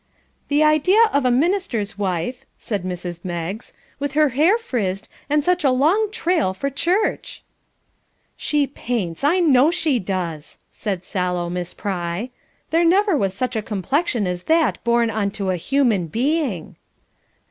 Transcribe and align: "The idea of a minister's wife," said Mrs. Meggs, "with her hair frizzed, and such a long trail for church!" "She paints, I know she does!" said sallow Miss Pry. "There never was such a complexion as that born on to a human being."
"The 0.47 0.63
idea 0.63 1.03
of 1.13 1.25
a 1.25 1.29
minister's 1.29 1.95
wife," 1.95 2.43
said 2.57 2.81
Mrs. 2.81 3.23
Meggs, 3.23 3.71
"with 3.99 4.13
her 4.13 4.29
hair 4.29 4.57
frizzed, 4.57 5.07
and 5.29 5.45
such 5.45 5.63
a 5.63 5.69
long 5.69 6.09
trail 6.09 6.55
for 6.55 6.71
church!" 6.71 7.43
"She 8.35 8.65
paints, 8.65 9.23
I 9.23 9.39
know 9.39 9.69
she 9.69 9.99
does!" 9.99 10.57
said 10.71 11.05
sallow 11.05 11.51
Miss 11.51 11.75
Pry. 11.75 12.31
"There 12.71 12.83
never 12.83 13.15
was 13.15 13.35
such 13.35 13.55
a 13.55 13.61
complexion 13.61 14.25
as 14.25 14.45
that 14.45 14.83
born 14.83 15.11
on 15.11 15.29
to 15.37 15.51
a 15.51 15.55
human 15.55 16.07
being." 16.07 16.77